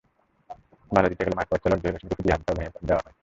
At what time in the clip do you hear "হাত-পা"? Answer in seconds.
2.35-2.53